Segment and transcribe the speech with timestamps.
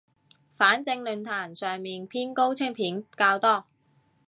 [0.55, 3.65] 反正論壇上面偏高清片較多